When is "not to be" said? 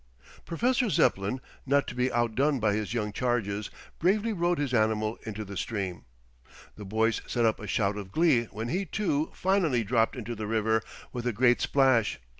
1.63-2.11